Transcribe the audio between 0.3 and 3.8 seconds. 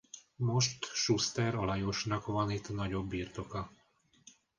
Most Schuster Alajosnak van itt nagyobb birtoka.